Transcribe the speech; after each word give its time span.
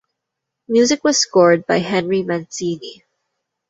Music 0.67 1.03
was 1.03 1.19
scored 1.19 1.67
by 1.67 1.77
Henry 1.77 2.23
Mancini. 2.23 3.05